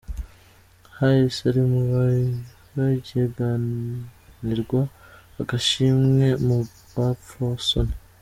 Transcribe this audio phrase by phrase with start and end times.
[0.97, 4.81] Hayes ari mu bahiganirwa
[5.41, 6.57] agashimwe mu
[6.93, 7.95] bapfasoni.